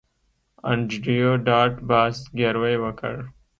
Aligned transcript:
انډریو 0.71 1.31
ډاټ 1.47 1.73
باس 1.89 2.15
زګیروی 2.25 2.75
وکړ 2.83 3.15